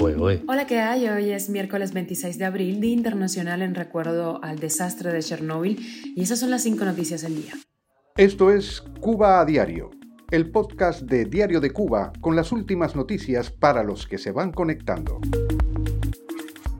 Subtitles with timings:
[0.00, 1.08] Hola, ¿qué hay?
[1.08, 6.22] Hoy es miércoles 26 de abril, Día Internacional en recuerdo al desastre de Chernóbil, y
[6.22, 7.54] esas son las cinco noticias del día.
[8.16, 9.90] Esto es Cuba a Diario,
[10.30, 14.52] el podcast de Diario de Cuba con las últimas noticias para los que se van
[14.52, 15.20] conectando.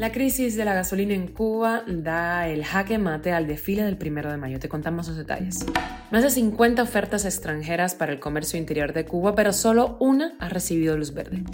[0.00, 4.30] La crisis de la gasolina en Cuba da el jaque mate al desfile del primero
[4.30, 4.58] de mayo.
[4.58, 5.66] Te contamos los detalles.
[6.10, 10.48] Más de 50 ofertas extranjeras para el comercio interior de Cuba, pero solo una ha
[10.48, 11.44] recibido luz verde.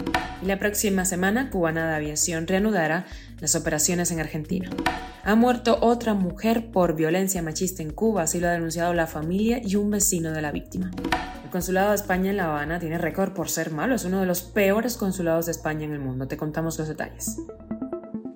[0.41, 3.05] Y la próxima semana, Cubana de Aviación reanudará
[3.41, 4.69] las operaciones en Argentina.
[5.25, 9.59] Ha muerto otra mujer por violencia machista en Cuba, así lo ha denunciado la familia
[9.61, 10.91] y un vecino de la víctima.
[11.43, 14.25] El consulado de España en La Habana tiene récord por ser malo, es uno de
[14.25, 16.29] los peores consulados de España en el mundo.
[16.29, 17.41] Te contamos los detalles.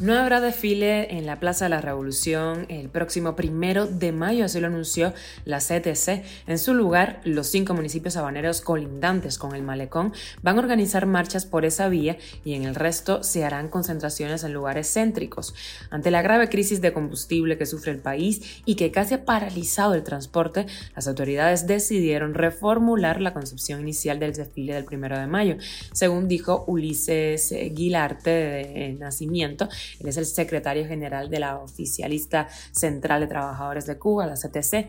[0.00, 4.60] No habrá desfile en la Plaza de la Revolución el próximo primero de mayo, así
[4.60, 5.12] lo anunció
[5.44, 6.22] la CTC.
[6.46, 11.46] En su lugar, los cinco municipios habaneros colindantes con el malecón van a organizar marchas
[11.46, 15.52] por esa vía y en el resto se harán concentraciones en lugares céntricos.
[15.90, 19.94] Ante la grave crisis de combustible que sufre el país y que casi ha paralizado
[19.94, 25.56] el transporte, las autoridades decidieron reformular la concepción inicial del desfile del primero de mayo.
[25.92, 29.68] Según dijo Ulises Guilarte de Nacimiento,
[30.00, 34.88] él es el secretario general de la Oficialista Central de Trabajadores de Cuba, la CTC.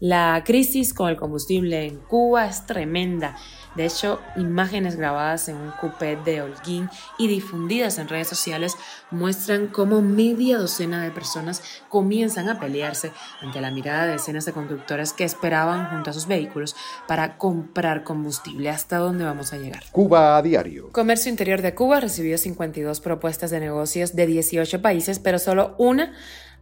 [0.00, 3.36] La crisis con el combustible en Cuba es tremenda.
[3.74, 8.76] De hecho, imágenes grabadas en un coupé de Holguín y difundidas en redes sociales
[9.10, 14.52] muestran cómo media docena de personas comienzan a pelearse ante la mirada de decenas de
[14.52, 16.76] conductores que esperaban junto a sus vehículos
[17.08, 18.70] para comprar combustible.
[18.70, 19.82] ¿Hasta dónde vamos a llegar?
[19.90, 20.92] Cuba a diario.
[20.92, 26.12] Comercio Interior de Cuba recibió 52 propuestas de negocios de 18 países, pero solo una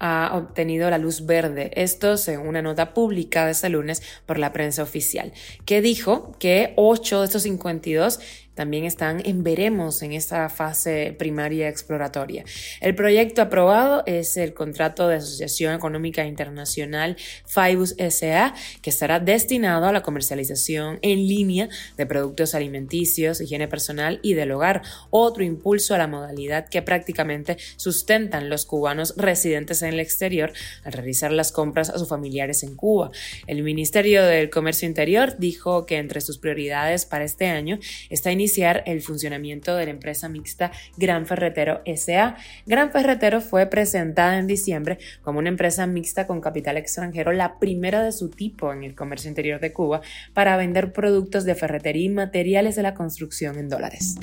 [0.03, 1.70] ha obtenido la luz verde.
[1.77, 5.33] Esto según una nota publicada este lunes por la prensa oficial,
[5.64, 8.19] que dijo que 8 de estos 52
[8.55, 12.44] también están en veremos en esta fase primaria exploratoria.
[12.81, 17.16] El proyecto aprobado es el contrato de Asociación Económica Internacional
[17.47, 24.21] FIBUS SA, que estará destinado a la comercialización en línea de productos alimenticios, higiene personal
[24.22, 29.94] y del hogar, otro impulso a la modalidad que prácticamente sustentan los cubanos residentes en
[29.94, 30.53] el exterior
[30.84, 33.10] al realizar las compras a sus familiares en Cuba.
[33.47, 37.78] El Ministerio del Comercio Interior dijo que entre sus prioridades para este año
[38.10, 42.36] está iniciar el funcionamiento de la empresa mixta Gran Ferretero SA.
[42.66, 48.03] Gran Ferretero fue presentada en diciembre como una empresa mixta con capital extranjero, la primera
[48.03, 50.00] de su tipo en el comercio interior de Cuba,
[50.34, 54.16] para vender productos de ferretería y materiales de la construcción en dólares.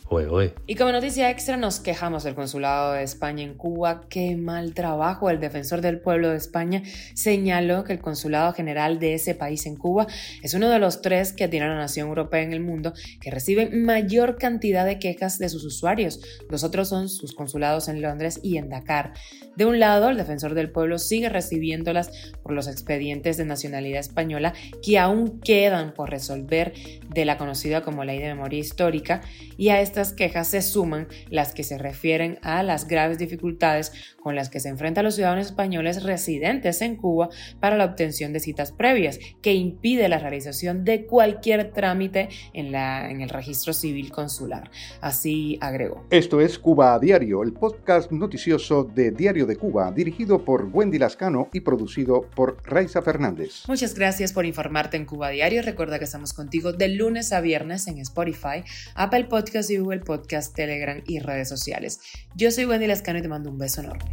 [0.67, 4.01] Y como noticia extra nos quejamos del Consulado de España en Cuba.
[4.09, 5.29] Qué mal trabajo.
[5.29, 6.83] El defensor del pueblo de España
[7.13, 10.07] señaló que el Consulado General de ese país en Cuba
[10.41, 13.83] es uno de los tres que tiene la nación europea en el mundo que reciben
[13.85, 16.19] mayor cantidad de quejas de sus usuarios.
[16.49, 19.13] Los otros son sus consulados en Londres y en Dakar.
[19.55, 24.53] De un lado, el defensor del pueblo sigue recibiéndolas por los expedientes de nacionalidad española
[24.81, 26.73] que aún quedan por resolver
[27.09, 29.21] de la conocida como Ley de Memoria Histórica Pública
[29.57, 34.35] y a estas quejas se suman las que se refieren a las graves dificultades con
[34.35, 37.29] las que se enfrentan los ciudadanos españoles residentes en Cuba
[37.59, 43.09] para la obtención de citas previas, que impide la realización de cualquier trámite en, la,
[43.09, 44.71] en el registro civil consular.
[44.99, 46.05] Así agregó.
[46.09, 50.97] Esto es Cuba a Diario, el podcast noticioso de Diario de Cuba, dirigido por Wendy
[50.97, 53.63] Lascano y producido por Raiza Fernández.
[53.67, 55.61] Muchas gracias por informarte en Cuba Diario.
[55.61, 58.63] Recuerda que estamos contigo de lunes a viernes en Spotify,
[59.01, 61.99] Apple Podcast y Google Podcast, Telegram y redes sociales.
[62.35, 64.05] Yo soy Wendy Lascano y te mando un beso enorme.